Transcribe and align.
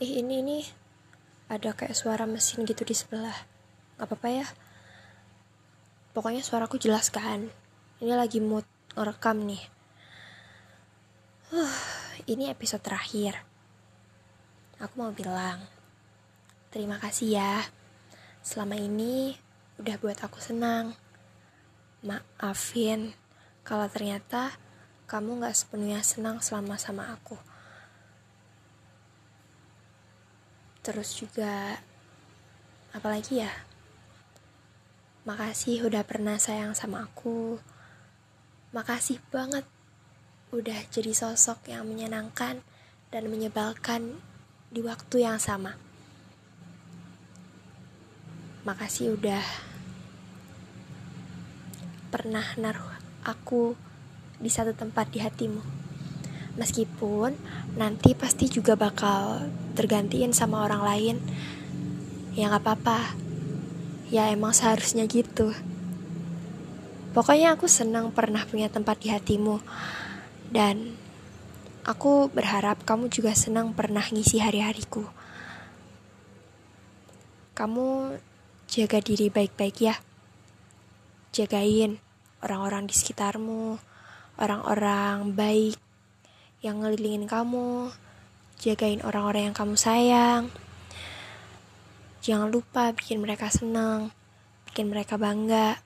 ih 0.00 0.22
ini 0.22 0.34
ini. 0.42 0.58
Ada 1.46 1.76
kayak 1.76 1.94
suara 1.94 2.24
mesin 2.24 2.64
gitu 2.64 2.82
di 2.82 2.96
sebelah. 2.96 3.36
Nggak 3.98 4.06
apa-apa 4.08 4.28
ya. 4.32 4.46
Pokoknya 6.14 6.42
suaraku 6.42 6.78
jelas 6.78 7.10
kan? 7.10 7.50
Ini 7.98 8.12
lagi 8.14 8.38
mood 8.38 8.66
ngerekam 8.94 9.44
nih. 9.44 9.62
Uh, 11.54 11.78
ini 12.26 12.50
episode 12.50 12.82
terakhir. 12.82 13.42
Aku 14.82 14.94
mau 14.98 15.14
bilang 15.14 15.62
terima 16.74 16.98
kasih 16.98 17.38
ya. 17.38 17.54
Selama 18.42 18.74
ini 18.74 19.38
udah 19.78 19.96
buat 20.02 20.18
aku 20.22 20.42
senang. 20.42 20.98
Maafin 22.02 23.14
kalau 23.64 23.88
ternyata 23.88 24.58
kamu 25.04 25.40
gak 25.44 25.56
sepenuhnya 25.56 26.00
senang 26.02 26.40
selama 26.42 26.76
sama 26.76 27.10
aku. 27.14 27.53
Terus 30.84 31.16
juga, 31.16 31.80
apalagi 32.92 33.40
ya? 33.40 33.48
Makasih 35.24 35.88
udah 35.88 36.04
pernah 36.04 36.36
sayang 36.36 36.76
sama 36.76 37.08
aku. 37.08 37.56
Makasih 38.76 39.16
banget 39.32 39.64
udah 40.52 40.76
jadi 40.92 41.16
sosok 41.16 41.72
yang 41.72 41.88
menyenangkan 41.88 42.60
dan 43.08 43.32
menyebalkan 43.32 44.20
di 44.68 44.84
waktu 44.84 45.24
yang 45.24 45.40
sama. 45.40 45.80
Makasih 48.68 49.16
udah 49.16 49.40
pernah 52.12 52.44
naruh 52.60 52.92
aku 53.24 53.72
di 54.36 54.52
satu 54.52 54.76
tempat 54.76 55.08
di 55.08 55.24
hatimu. 55.24 55.64
Meskipun 56.60 57.32
nanti 57.80 58.12
pasti 58.12 58.52
juga 58.52 58.76
bakal 58.76 59.48
tergantiin 59.74 60.32
sama 60.32 60.64
orang 60.64 60.82
lain. 60.86 61.16
Ya 62.38 62.50
gak 62.50 62.62
apa-apa. 62.62 63.18
Ya 64.08 64.30
emang 64.30 64.54
seharusnya 64.54 65.04
gitu. 65.10 65.50
Pokoknya 67.14 67.54
aku 67.54 67.70
senang 67.70 68.10
pernah 68.10 68.42
punya 68.46 68.70
tempat 68.70 69.02
di 69.02 69.10
hatimu. 69.10 69.58
Dan 70.50 70.94
aku 71.86 72.30
berharap 72.30 72.82
kamu 72.86 73.10
juga 73.10 73.34
senang 73.34 73.74
pernah 73.74 74.02
ngisi 74.02 74.38
hari-hariku. 74.38 75.06
Kamu 77.54 78.18
jaga 78.66 78.98
diri 78.98 79.30
baik-baik 79.30 79.76
ya. 79.78 79.94
Jagain 81.34 81.98
orang-orang 82.42 82.86
di 82.86 82.94
sekitarmu 82.94 83.94
orang-orang 84.38 85.30
baik 85.34 85.78
yang 86.64 86.82
ngelilingin 86.82 87.28
kamu, 87.28 87.92
jagain 88.60 89.02
orang-orang 89.02 89.50
yang 89.50 89.56
kamu 89.56 89.74
sayang. 89.78 90.52
Jangan 92.24 92.48
lupa 92.48 92.94
bikin 92.96 93.20
mereka 93.20 93.52
senang, 93.52 94.08
bikin 94.70 94.88
mereka 94.88 95.20
bangga. 95.20 95.76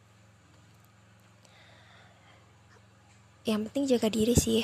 Yang 3.42 3.61
penting 3.69 3.84
jaga 3.91 4.08
diri 4.12 4.36
sih. 4.39 4.62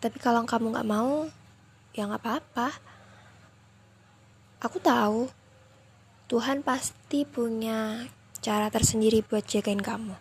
Tapi 0.00 0.16
kalau 0.18 0.42
kamu 0.48 0.72
gak 0.74 0.88
mau, 0.88 1.28
ya 1.92 2.08
gak 2.08 2.24
apa-apa. 2.24 2.68
Aku 4.64 4.80
tahu, 4.80 5.28
Tuhan 6.26 6.64
pasti 6.64 7.28
punya 7.28 8.08
cara 8.40 8.72
tersendiri 8.72 9.20
buat 9.20 9.44
jagain 9.44 9.80
kamu. 9.84 10.16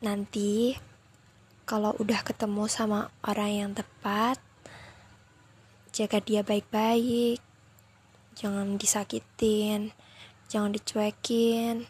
Nanti 0.00 0.76
kalau 1.70 1.94
udah 2.02 2.26
ketemu 2.26 2.66
sama 2.66 3.14
orang 3.22 3.52
yang 3.54 3.70
tepat, 3.78 4.42
jaga 5.94 6.18
dia 6.18 6.42
baik-baik. 6.42 7.38
Jangan 8.34 8.74
disakitin, 8.74 9.94
jangan 10.50 10.74
dicuekin. 10.74 11.86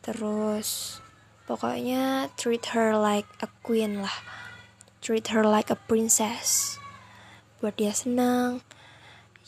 Terus 0.00 1.04
pokoknya 1.44 2.32
treat 2.40 2.64
her 2.72 2.96
like 2.96 3.28
a 3.44 3.48
queen 3.60 4.00
lah. 4.00 4.16
Treat 5.04 5.28
her 5.36 5.44
like 5.44 5.68
a 5.68 5.76
princess. 5.76 6.80
Buat 7.60 7.76
dia 7.76 7.92
senang. 7.92 8.64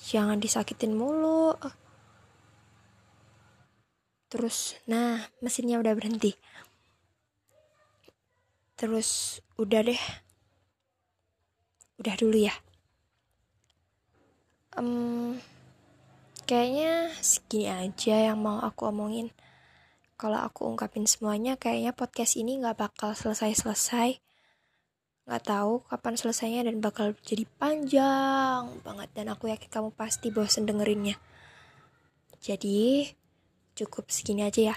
Jangan 0.04 0.36
disakitin 0.36 1.00
mulu. 1.00 1.56
Terus, 4.28 4.76
nah, 4.84 5.32
mesinnya 5.40 5.80
udah 5.80 5.96
berhenti 5.96 6.36
terus 8.84 9.40
udah 9.56 9.80
deh. 9.80 10.02
Udah 11.96 12.14
dulu 12.20 12.36
ya. 12.36 12.52
Um, 14.76 15.40
kayaknya 16.44 17.08
segini 17.24 17.72
aja 17.72 18.28
yang 18.28 18.44
mau 18.44 18.60
aku 18.60 18.92
omongin. 18.92 19.32
Kalau 20.20 20.36
aku 20.36 20.68
ungkapin 20.68 21.08
semuanya 21.08 21.56
kayaknya 21.56 21.96
podcast 21.96 22.36
ini 22.36 22.60
nggak 22.60 22.76
bakal 22.76 23.16
selesai-selesai. 23.16 24.20
Nggak 25.24 25.42
tahu 25.48 25.80
kapan 25.88 26.20
selesainya 26.20 26.68
dan 26.68 26.84
bakal 26.84 27.16
jadi 27.24 27.48
panjang 27.56 28.68
banget. 28.84 29.08
Dan 29.16 29.32
aku 29.32 29.48
yakin 29.48 29.72
kamu 29.72 29.96
pasti 29.96 30.28
bosen 30.28 30.68
dengerinnya. 30.68 31.16
Jadi 32.44 33.08
cukup 33.72 34.12
segini 34.12 34.44
aja 34.44 34.76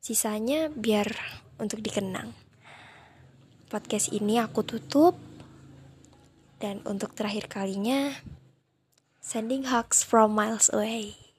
Sisanya 0.00 0.72
biar 0.72 1.12
untuk 1.60 1.84
dikenang 1.84 2.49
podcast 3.70 4.10
ini 4.10 4.42
aku 4.42 4.66
tutup. 4.66 5.14
Dan 6.58 6.82
untuk 6.84 7.16
terakhir 7.16 7.48
kalinya, 7.48 8.12
sending 9.22 9.70
hugs 9.70 10.04
from 10.04 10.34
miles 10.36 10.68
away. 10.74 11.29